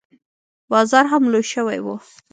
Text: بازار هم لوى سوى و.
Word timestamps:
بازار 0.71 1.05
هم 1.11 1.23
لوى 1.31 1.43
سوى 1.53 1.79
و. 1.85 1.87